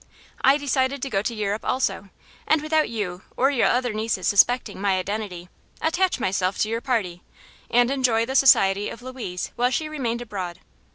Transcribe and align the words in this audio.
I 0.43 0.57
decided 0.57 1.03
to 1.03 1.11
go 1.11 1.21
to 1.21 1.35
Europe 1.35 1.63
also, 1.63 2.09
and 2.47 2.63
without 2.63 2.89
you 2.89 3.21
or 3.37 3.51
your 3.51 3.67
other 3.67 3.93
nieces 3.93 4.27
suspecting, 4.27 4.81
my 4.81 4.97
identity, 4.97 5.47
attach 5.79 6.19
myself 6.19 6.57
to 6.61 6.69
your 6.69 6.81
party 6.81 7.21
and 7.69 7.91
enjoy 7.91 8.25
the 8.25 8.33
society 8.33 8.89
of 8.89 9.03
Louise 9.03 9.51
while 9.57 9.69
she 9.69 9.87
remained 9.87 10.23
abroad. 10.23 10.59